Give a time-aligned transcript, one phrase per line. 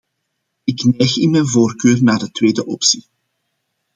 [0.63, 3.05] Ik neig in mijn voorkeur naar de tweede optie.